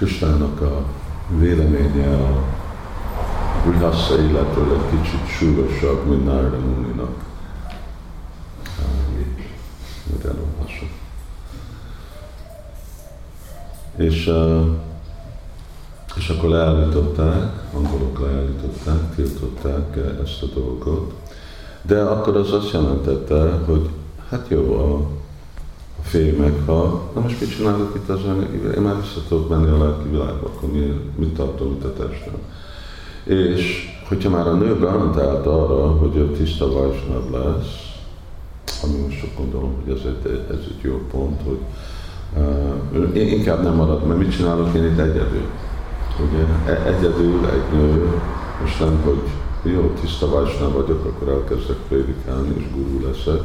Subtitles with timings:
[0.00, 0.84] Kristának a
[1.38, 2.44] véleménye a
[3.66, 7.24] Grihassa életről egy kicsit súlyosabb, mint Narada Muninak.
[13.96, 14.30] És,
[16.16, 21.12] és akkor leállították, angolok leállították, tiltották ezt a dolgot.
[21.82, 23.88] De akkor az azt jelentette, hogy
[24.30, 25.19] hát jó, a,
[26.02, 28.20] a férj meghal, na most mit csinálok itt az
[28.76, 32.34] én már vissza tudok menni a lelki világba, akkor mi, mit tartom itt a testem.
[33.24, 37.90] És hogyha már a nő garantált arra, hogy ő tiszta vajsnav lesz,
[38.82, 41.58] ami most csak gondolom, hogy ez egy, ez egy jó pont, hogy
[42.36, 45.46] uh, én inkább nem marad, mert mit csinálok én itt egyedül?
[46.28, 48.12] Ugye, e, egyedül egy nő,
[48.60, 49.22] most nem, hogy
[49.72, 53.40] jó, tiszta vajsnav vagyok, akkor elkezdek prédikálni, és gurú leszek,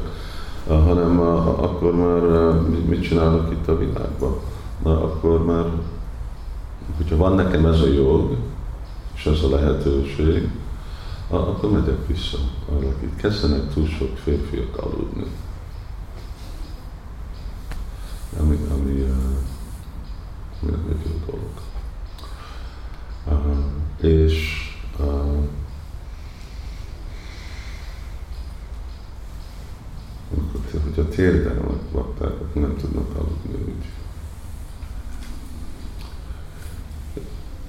[0.67, 4.35] uh, hanem uh, akkor már uh, mit csinálok itt a világban?
[4.83, 5.65] Na, akkor már,
[6.97, 8.37] hogyha van nekem ez a jog,
[9.15, 10.49] és ez a lehetőség,
[11.29, 12.37] akkor megyek vissza.
[13.03, 15.25] Itt kezdenek túl sok férfiak aludni.
[18.39, 19.05] Ami, ami,
[20.61, 21.51] ami egy jó dolog.
[23.25, 25.43] Uh, és uh,
[30.83, 33.85] hogyha térden lakták, akkor nem tudnak aludni úgy.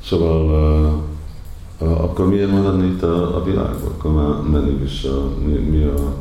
[0.07, 1.03] Szóval
[1.79, 3.91] uh, akkor miért maradni itt a, a világban?
[3.91, 6.15] Akkor már menni vissza, mi, mi, a,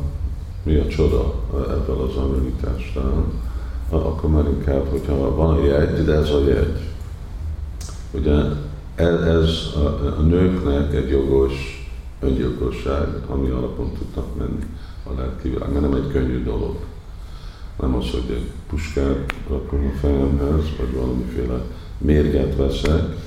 [0.62, 3.24] mi a csoda ebből az amerikással?
[3.90, 6.80] Akkor már inkább, hogyha van a jegy, de ez a jegy.
[8.10, 8.34] Ugye
[8.94, 9.86] ez, ez a,
[10.18, 11.88] a nőknek egy jogos
[12.20, 14.64] öngyilkosság, ami alapon tudnak menni
[15.04, 16.76] a lelki világ, mert nem egy könnyű dolog.
[17.80, 21.60] Nem az, hogy egy puskát rakom a fejemhez, vagy valamiféle
[21.98, 23.25] mérget veszek,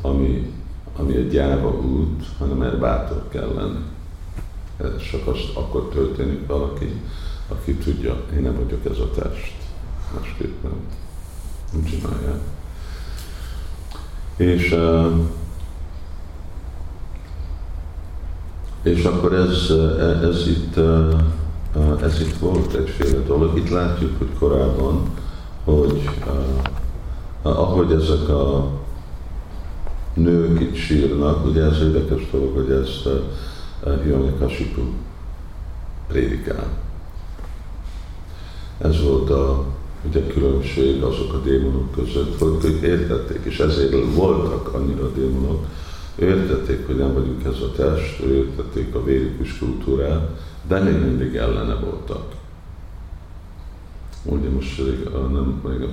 [0.00, 0.52] ami
[0.98, 3.84] ami egy gyáva út, hanem erre bátor kell lenni.
[5.10, 7.00] Csak azt akkor történik valaki,
[7.48, 9.54] aki tudja, én nem vagyok ez a test.
[10.14, 10.72] Másképp nem,
[11.72, 12.40] nem csinálják.
[14.36, 14.76] És,
[18.82, 19.70] és akkor ez,
[20.22, 20.76] ez, itt,
[22.02, 23.58] ez itt volt egyféle dolog.
[23.58, 25.02] Itt látjuk, hogy korábban,
[25.64, 26.08] hogy
[27.42, 28.77] ahogy ezek a
[30.18, 33.22] nők itt sírnak, ugye ez érdekes dolog, hogy ezt a
[33.84, 34.80] eh, Hiranyakasipu
[36.08, 36.66] prédikál.
[38.78, 39.64] Ez volt a
[40.08, 45.66] ugye, különbség azok a démonok között, hogy ők értették, és ezért voltak annyira démonok,
[46.18, 50.30] értették, hogy nem vagyunk ez a test, értették a vérikus kultúrát,
[50.68, 52.24] de még mindig ellene voltak.
[54.24, 55.88] Ugye most nem, még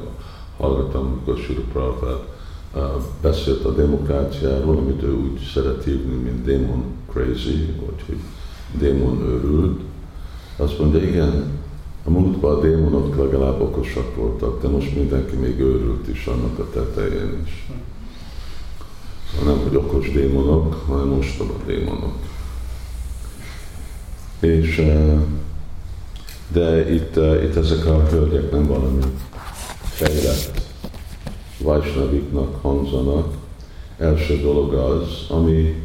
[0.58, 2.35] hallgattam, amikor Sri Prabhupát
[3.22, 8.18] beszélt a demokráciáról, amit ő úgy szeret hívni, mint demon crazy, vagy hogy
[8.80, 9.80] démon őrült.
[10.58, 11.60] Azt mondja, igen,
[12.04, 16.70] a múltban a démonok legalább okosak voltak, de most mindenki még őrült is annak a
[16.70, 17.68] tetején is.
[19.46, 22.16] Nem, hogy okos démonok, hanem mostoba démonok.
[24.40, 24.82] És,
[26.48, 29.04] de itt, itt ezek a hölgyek nem valami
[29.82, 30.65] fejlett
[31.66, 33.34] Vajsnaviknak hangzanak.
[33.98, 35.84] Első dolog az, ami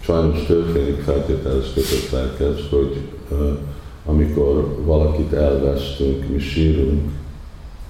[0.00, 2.96] sajnos történik feltételez kötött lelkez, hogy
[3.30, 3.58] uh,
[4.04, 7.10] amikor valakit elvesztünk, mi sírunk,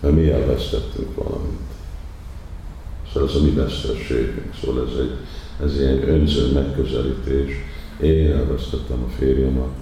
[0.00, 1.58] mert mi elvesztettünk valamit.
[3.12, 4.54] Szóval ez a mi vesztességünk.
[4.60, 5.16] Szóval ez egy
[5.64, 7.53] ez ilyen önző megközelítés.
[8.00, 9.72] Én elvesztettem a férjemat,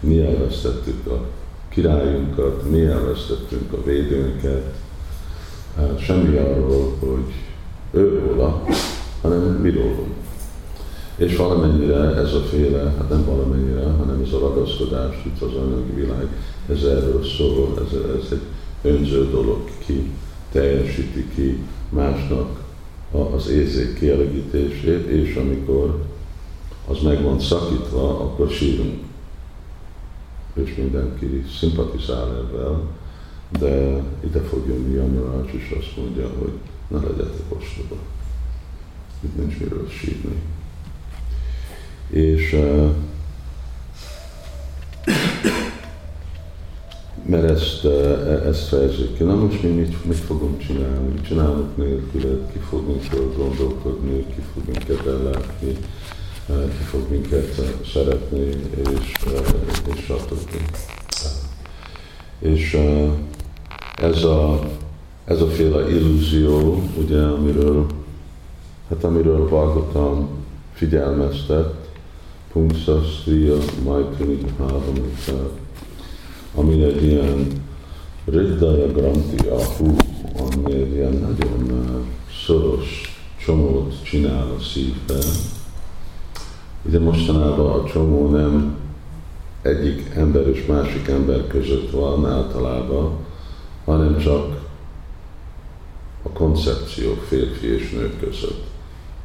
[0.00, 1.26] mi elvesztettük a
[1.68, 4.74] királyunkat, mi elvesztettünk a védőnket,
[5.98, 7.32] semmi arról, hogy
[7.90, 8.62] ő róla,
[9.22, 10.14] hanem mi rólunk.
[11.16, 15.92] És valamennyire ez a féle, hát nem valamennyire, hanem ez a ragaszkodás itt az anyagi
[15.94, 16.26] világ,
[16.68, 18.42] ez erről szól, ez, ez egy
[18.82, 20.10] önző dolog, ki
[20.52, 21.58] teljesíti ki
[21.88, 22.60] másnak
[23.34, 26.04] az érzék kielégítését, és amikor
[26.88, 29.00] az meg van szakítva, akkor sírunk.
[30.54, 32.80] És mindenki szimpatizál ebben,
[33.58, 36.52] de ide fog jönni Jamarás, és azt mondja, hogy
[36.88, 37.96] ne legyetek ostoba.
[39.20, 40.42] Itt nincs miről sírni.
[42.10, 42.90] És uh,
[47.26, 49.22] mert ezt, uh, ezt fejezik ki.
[49.22, 51.20] Na most mi mit, mit fogunk csinálni?
[51.20, 52.46] Csinálunk nélkül?
[52.52, 54.26] Ki fog minket gondolkodni?
[54.26, 55.76] Ki fog minket ellátni?
[56.48, 57.60] Uh, ki fog minket
[57.92, 58.46] szeretni?
[58.76, 59.12] És,
[59.94, 60.50] és stb.
[62.38, 63.12] És uh,
[64.02, 64.60] ez a
[65.24, 67.86] ez a féle illúzió, ugye, amiről,
[68.88, 70.28] hát amiről Bhagavatam
[70.72, 71.74] figyelmeztet,
[72.52, 75.50] Pungsa Sriya Maitri Bhavamita,
[76.54, 77.46] ami egy ilyen
[78.24, 79.94] Riddaya Granti Ahu,
[80.38, 82.06] ami egy ilyen nagyon
[82.46, 85.18] szoros csomót csinál a szívbe.
[86.82, 88.76] Ugye mostanában a csomó nem
[89.62, 93.10] egyik ember és másik ember között van általában,
[93.84, 94.60] hanem csak
[96.22, 98.64] a koncepció férfi és nő között.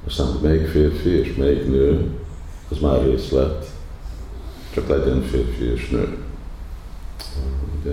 [0.08, 2.10] Aztán, melyik férfi és melyik nő,
[2.72, 3.66] az már részlet,
[4.74, 6.18] csak legyen férfi és nő.
[7.82, 7.92] Ugye,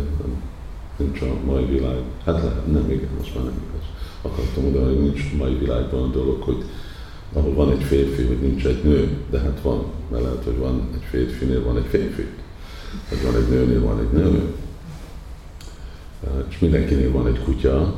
[0.96, 1.98] nincs a mai világ.
[2.24, 3.86] Hát lehet, nem igen, most már nem igaz.
[4.22, 6.64] Akartam mondani, hogy nincs a mai világban a dolog, hogy
[7.32, 10.88] ahol van egy férfi, hogy nincs egy nő, de hát van, mert lehet, hogy van
[10.94, 12.26] egy férfinél, van egy férfi,
[13.10, 14.54] vagy van egy nőnél, van egy nő,
[16.48, 17.94] és mindenkinél van egy kutya.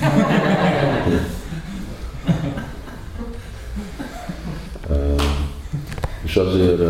[6.24, 6.80] és azért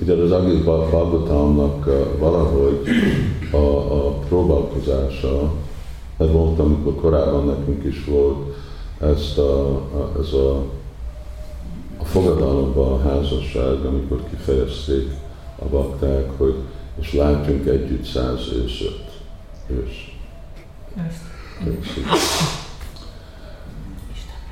[0.00, 1.84] ugye az Agil Bhagavatamnak
[2.18, 2.80] valahogy
[3.50, 3.56] a,
[4.06, 5.52] a próbálkozása,
[6.16, 8.54] mert volt, amikor korábban nekünk is volt
[9.00, 10.56] ezt a, a, ez a,
[11.98, 15.10] a fogadalomban a házasság, amikor kifejezték
[15.58, 16.54] a bakták, hogy
[17.00, 19.09] és látjunk együtt száz őszöt.
[19.70, 20.08] Ősz.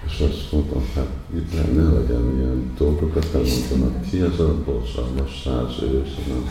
[0.07, 4.55] És azt mondtam, hát itt ne, ne legyen ilyen dolgokat, elmondtam, hát ki ez a
[4.65, 6.49] borzalmas száz ősz, nem,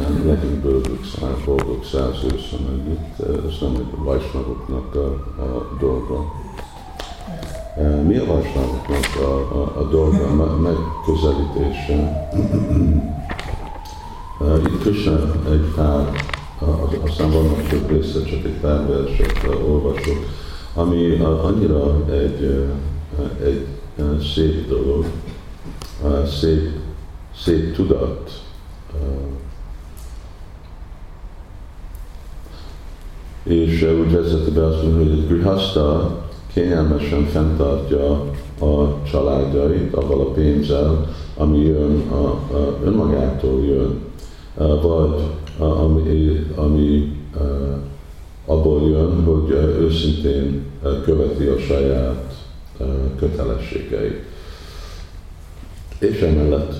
[0.00, 5.06] nem legyünk boldog, száz, boldog száz ősz, hanem itt ez nem egy vajsnagoknak a,
[5.42, 6.32] a dolga.
[8.06, 12.28] Mi a vajsnagoknak a, a, a dolga, megközelítése?
[14.66, 15.12] Itt Krishna
[15.50, 16.33] egy pár,
[17.04, 20.26] aztán vannak több része, csak egy pár verset olvasok,
[20.74, 22.68] ami annyira egy,
[23.44, 23.66] egy
[24.34, 25.04] szép dolog,
[26.26, 26.70] szép,
[27.36, 28.42] szép tudat,
[33.42, 36.18] és úgy vezeti be azt mondja, hogy egy grihasta
[36.52, 38.10] kényelmesen fenntartja
[38.60, 44.00] a családjait avval a pénzzel, ami jön, a, a, önmagától jön,
[44.82, 45.22] vagy
[45.58, 47.16] ami, ami
[48.46, 50.62] abból jön, hogy őszintén
[51.04, 52.34] követi a saját
[53.18, 54.22] kötelességeit.
[55.98, 56.74] És emellett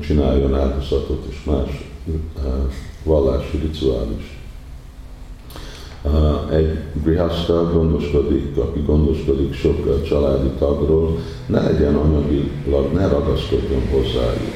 [0.00, 1.90] csináljon áldozatot és más
[3.04, 4.36] vallási rituális.
[6.50, 14.54] Egy grihasta gondoskodik, aki gondoskodik sok családi tagról, ne legyen anyagilag, ne ragaszkodjon hozzájuk.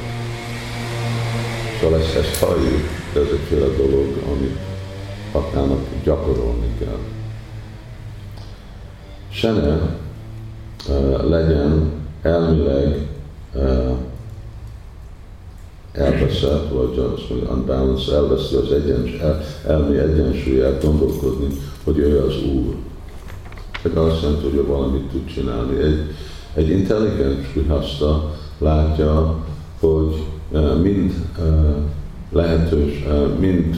[1.80, 4.58] Szóval ezt, ezt halljuk, de ez egyféle dolog, amit
[5.32, 6.98] paknának gyakorolni kell.
[9.28, 9.50] Se
[10.88, 11.90] uh, legyen
[12.22, 13.08] elmileg
[13.54, 13.96] uh,
[15.92, 21.46] elveszett, vagy azt mondja, unbalanced, elveszi az egyens, el, elmi egyensúlyát gondolkodni,
[21.84, 22.74] hogy ő az Úr.
[23.82, 25.82] Ez azt jelenti, hogy ő valamit tud csinálni.
[25.82, 26.14] Egy,
[26.54, 29.36] egy intelligens grihaszta látja,
[29.80, 31.12] hogy uh, mind
[32.32, 33.04] lehetős,
[33.38, 33.76] mind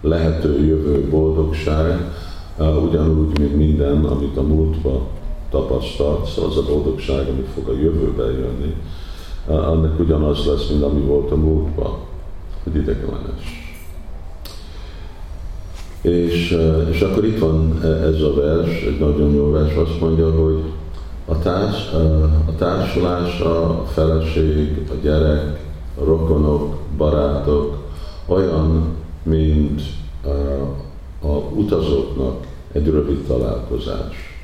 [0.00, 2.00] lehető jövő boldogság,
[2.58, 5.00] ugyanúgy, mint minden, amit a múltban
[5.50, 8.74] tapasztalt, szóval az a boldogság, ami fog a jövőbe jönni,
[9.46, 11.96] annak ugyanaz lesz, mint ami volt a múltban,
[12.62, 13.72] hogy ideglenes.
[16.00, 16.58] És,
[16.90, 20.62] és akkor itt van ez a vers, egy nagyon jó vers, azt mondja, hogy
[21.26, 21.92] a, társ,
[22.46, 25.60] a társulás, a feleség, a gyerek,
[26.00, 27.76] a rokonok, barátok
[28.26, 29.82] olyan mint
[31.20, 34.40] a utazóknak egy rövid találkozás.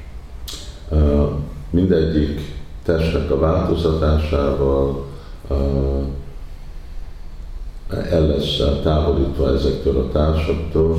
[1.70, 2.40] Mindegyik
[2.82, 5.04] testnek a változatásával
[8.10, 10.96] el lesz távolítva ezektől a társaktól,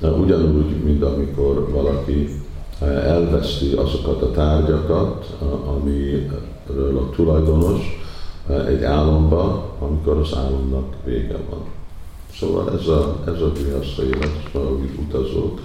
[0.00, 2.42] ugyanúgy, mint amikor valaki
[2.80, 8.03] elveszti azokat a tárgyakat, amiről a tulajdonos
[8.48, 11.64] egy álomba, amikor az álomnak vége van.
[12.38, 15.60] Szóval ez a, ez a grihaszta élet, valahogy utazók,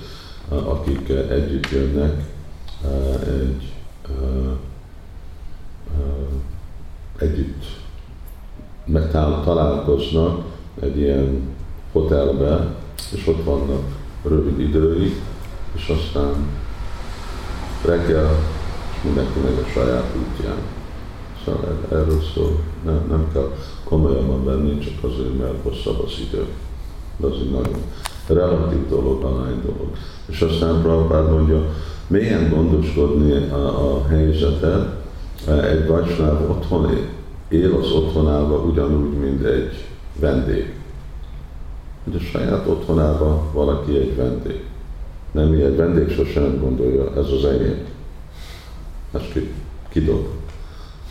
[0.50, 2.24] akik együtt jönnek
[3.28, 3.74] egy
[7.18, 7.64] együtt
[8.86, 10.46] megtalálkoznak
[10.82, 11.42] egy ilyen
[11.92, 12.76] hotelbe,
[13.12, 13.84] és ott vannak
[14.24, 15.22] rövid időig,
[15.76, 16.48] és aztán
[17.86, 18.30] reggel
[19.04, 20.58] mindenki meg a saját útján.
[21.46, 23.52] Szóval erről szól, nem, nem kell
[23.84, 26.46] komolyabban venni, csak azért, mert hosszabb az idő.
[27.18, 27.82] De az egy nagyon
[28.28, 29.96] relatív dolog, alány dolog.
[30.26, 31.74] És aztán Prabhupád mondja,
[32.08, 34.98] milyen gondoskodni a, a helyzetet,
[35.48, 36.90] egy vajsnáv otthon
[37.48, 39.86] él az otthonában ugyanúgy, mint egy
[40.20, 40.74] vendég.
[42.04, 44.64] Hogy a saját otthonában valaki egy vendég.
[45.32, 47.86] Nem egy vendég sosem gondolja, ez az enyém.
[49.14, 49.54] Ez ki,
[49.90, 50.28] kidob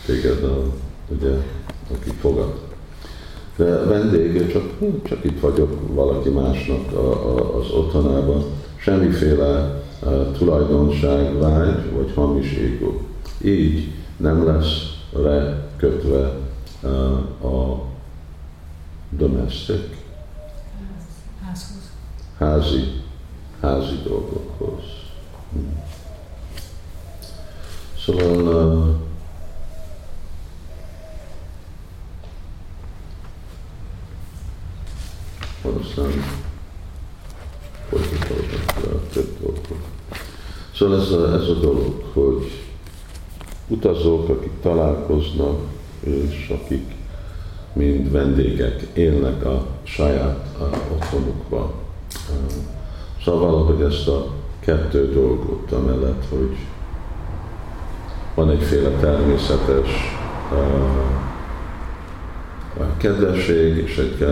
[0.08, 0.62] téged, a,
[1.08, 1.34] ugye,
[1.94, 2.54] aki fogad.
[3.56, 4.62] De vendég, csak,
[5.02, 8.44] csak itt vagyok valaki másnak a, a, az otthonában.
[8.76, 13.00] Semmiféle uh, tulajdonság, vágy vagy hamis égó.
[13.44, 14.96] Így nem lesz
[15.76, 16.38] kötve
[16.82, 17.84] uh, a
[19.10, 19.96] domestic,
[22.38, 23.02] házi,
[23.60, 24.82] házi dolgokhoz.
[28.04, 29.07] Szóval
[35.98, 36.12] uh,
[37.90, 39.78] aztán folytatódnak több dolgok.
[40.74, 42.50] Szóval ez a, ez a dolog, hogy
[43.68, 45.60] utazók, akik találkoznak,
[46.00, 46.94] és akik
[47.72, 51.72] mind vendégek élnek a saját a otthonukban.
[53.24, 54.26] Szóval valahogy ezt a
[54.60, 56.56] kettő dolgot, amellett, hogy
[58.34, 59.90] van egyféle természetes
[62.98, 64.26] kedvesség és egy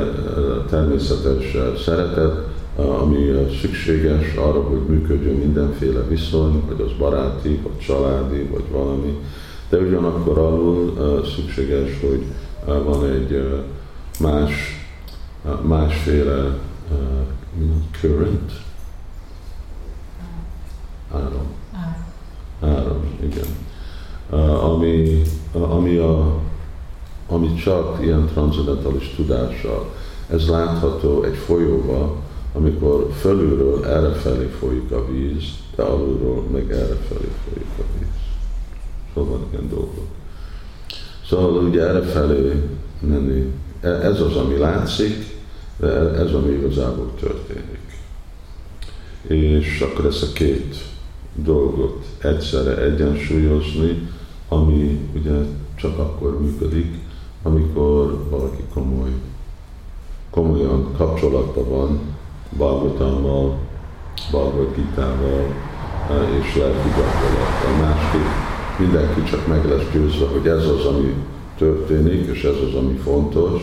[0.69, 2.47] természetes szeretet,
[2.77, 9.19] ami szükséges arra, hogy működjön mindenféle viszony, vagy az baráti, vagy családi, vagy valami.
[9.69, 10.95] De ugyanakkor alul
[11.37, 12.23] szükséges, hogy
[12.85, 13.63] van egy
[14.21, 14.53] más,
[15.63, 16.59] másféle
[18.01, 18.53] current,
[21.13, 21.55] áram.
[22.61, 23.47] Áram, igen.
[24.61, 26.39] Ami, ami, a,
[27.29, 29.95] ami csak ilyen transzendentális tudással.
[30.31, 32.17] Ez látható egy folyóval,
[32.53, 35.45] amikor fölülről errefelé folyik a víz,
[35.77, 38.09] de alulról meg errefelé folyik a víz.
[39.15, 40.07] Szóval ilyen dolgok.
[41.29, 42.63] Szóval ugye errefelé
[43.01, 45.37] menni, e, ez az, ami látszik,
[45.77, 47.85] de ez, ami igazából történik.
[49.23, 50.77] És akkor ezt a két
[51.35, 54.09] dolgot egyszerre egyensúlyozni,
[54.49, 55.35] ami ugye
[55.75, 56.95] csak akkor működik,
[57.47, 59.11] amikor valaki komoly,
[60.31, 62.01] komolyan kapcsolatban van
[62.51, 63.59] Bhagavatammal,
[64.31, 65.55] Bhagavad Gita-val
[66.41, 67.77] és lelki gyakorlattal.
[67.81, 68.31] Másképp
[68.79, 71.15] mindenki csak meg lesz győzve, hogy ez az, ami
[71.57, 73.63] történik, és ez az, ami fontos,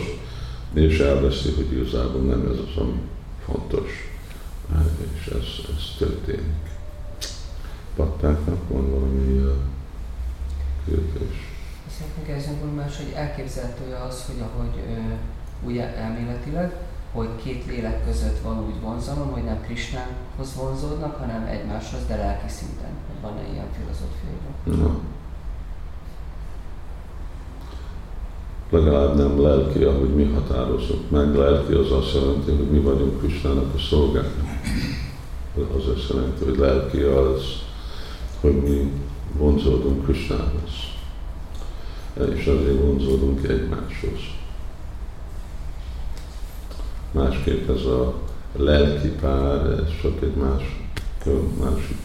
[0.72, 3.00] és elveszi, hogy igazából nem ez az, ami
[3.44, 4.12] fontos.
[5.16, 6.72] És ez, ez történik.
[7.96, 9.52] Pattáknak van valami uh,
[10.84, 11.53] kérdés?
[11.98, 16.76] Szeretnék kezdeni más, hogy elképzelhető az, hogy ahogy uh, úgy elméletileg,
[17.12, 22.48] hogy két lélek között van úgy vonzalom, hogy nem Krisnához vonzódnak, hanem egymáshoz, de lelki
[22.48, 22.90] szinten.
[23.22, 24.84] Van-e ilyen filozófia?
[24.84, 25.00] No.
[28.70, 31.34] Legalább nem lelki, ahogy mi határozunk meg.
[31.34, 34.30] Lelki az azt jelenti, hogy mi vagyunk Krisnának a szolgák.
[35.76, 37.42] Az azt jelenti, hogy lelki az,
[38.40, 38.92] hogy mi
[39.36, 40.93] vonzódunk Krisnához.
[42.14, 44.20] És azért vonzódunk egymáshoz
[47.14, 50.62] másképp ez a lelki pár, ez csak egy más,
[51.60, 51.98] másik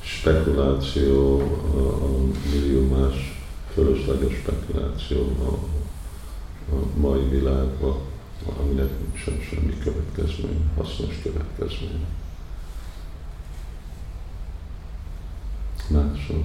[0.00, 1.40] spekuláció,
[1.74, 2.08] a, a
[2.52, 5.52] millió más fölösleges spekuláció a,
[6.74, 7.96] a mai világban,
[8.60, 12.04] aminek sem semmi következmény, hasznos következmény.
[15.88, 16.44] Máshol.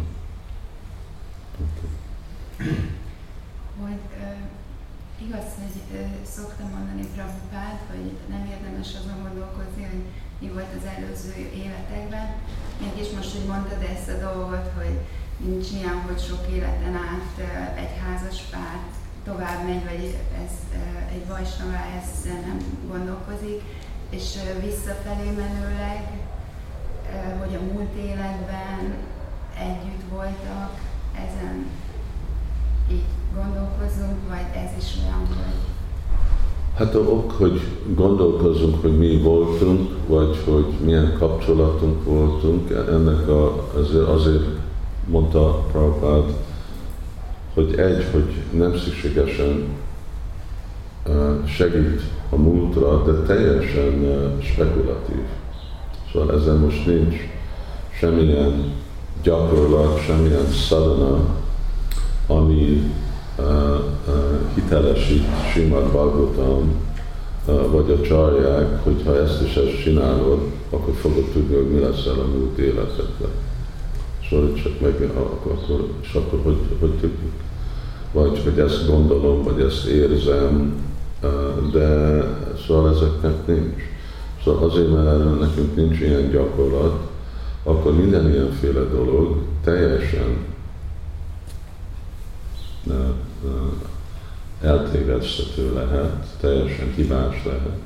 [3.79, 3.99] Hogy
[5.29, 6.01] Igaz, hogy ö,
[6.35, 10.03] szoktam mondani Prabhupád, hogy nem érdemes azon gondolkozni, hogy
[10.41, 11.33] mi volt az előző
[11.63, 12.27] életekben.
[12.81, 14.95] Mégis most, hogy mondtad ezt a dolgot, hogy
[15.37, 17.35] nincs ilyen, hogy sok életen át
[17.83, 18.79] egy házas pár
[19.23, 20.03] tovább megy, vagy
[20.43, 20.53] ez,
[21.15, 22.59] egy vajsnavá ezzel nem
[22.91, 23.59] gondolkozik,
[24.09, 24.25] és
[24.67, 26.01] visszafelé menőleg,
[27.39, 28.81] hogy a múlt életben
[29.67, 30.71] együtt voltak,
[31.25, 31.55] ezen
[33.39, 35.59] így gondolkozunk, vagy ez is olyan, hogy...
[36.75, 37.61] Hát a ok, hogy
[37.95, 44.45] gondolkozunk, hogy mi voltunk, vagy hogy milyen kapcsolatunk voltunk, ennek a, azért, azért
[45.07, 46.33] mondta Prabhupád,
[47.53, 49.67] hogy egy, hogy nem szükségesen
[51.45, 54.07] segít a múltra, de teljesen
[54.41, 55.21] spekulatív.
[56.11, 57.15] Szóval ezzel most nincs
[57.99, 58.73] semmilyen
[59.23, 61.19] gyakorlat, semmilyen szadana,
[62.27, 62.91] ami
[64.55, 66.87] hitelesít Simad Bhagavatam
[67.45, 72.19] vagy a csarják, hogyha ezt is ezt csinálod, akkor fogod tudni, hogy mi lesz el
[72.19, 73.29] a múlt életedben.
[74.29, 75.57] Szóval csak meg, akkor,
[76.01, 77.31] és akkor hogy, hogy tudjuk?
[78.11, 80.73] Vagy hogy ezt gondolom, vagy ezt érzem,
[81.71, 82.23] de
[82.67, 83.81] szóval ezeknek nincs.
[84.43, 86.99] Szóval azért, mert nekünk nincs ilyen gyakorlat,
[87.63, 90.37] akkor minden ilyenféle dolog teljesen
[94.89, 97.77] eltévesztető lehet, teljesen hibás lehet.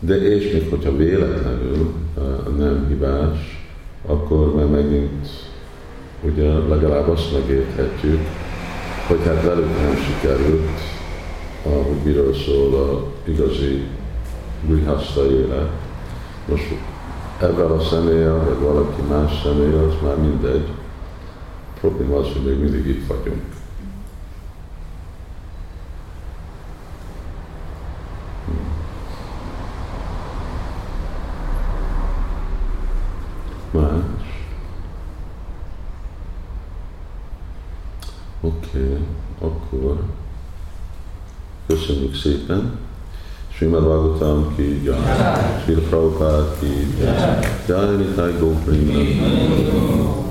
[0.00, 1.92] De és még hogyha véletlenül
[2.58, 3.68] nem hibás,
[4.06, 5.28] akkor már megint
[6.22, 8.20] ugye legalább azt megérthetjük,
[9.06, 10.80] hogy hát velük nem sikerült,
[11.62, 13.86] ahogy miről szól a igazi
[14.66, 15.70] grihaszta élet.
[16.48, 16.74] Most
[17.40, 20.68] ebben a személlyel, vagy valaki más személlyel, az már mindegy.
[21.74, 23.42] A probléma az, hogy még mindig itt vagyunk.
[33.70, 33.90] Más.
[38.40, 38.98] Oké, okay,
[39.38, 40.02] akkor
[41.66, 42.72] köszönjük szépen.
[43.56, 44.96] Srimad Bhagavatam ki jai,
[45.64, 50.18] Srila Prabhupada ki jai, Jai Nitai Goprinda.